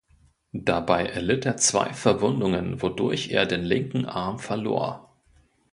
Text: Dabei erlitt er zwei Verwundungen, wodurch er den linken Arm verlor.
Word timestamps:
Dabei 0.53 1.05
erlitt 1.05 1.45
er 1.45 1.57
zwei 1.57 1.93
Verwundungen, 1.93 2.81
wodurch 2.81 3.29
er 3.29 3.45
den 3.45 3.61
linken 3.63 4.05
Arm 4.07 4.39
verlor. 4.39 5.15